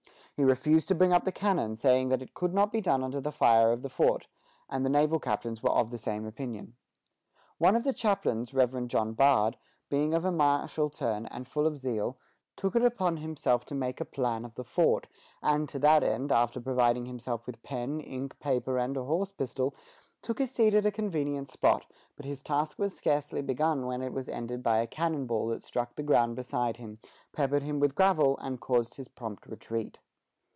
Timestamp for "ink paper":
17.99-18.79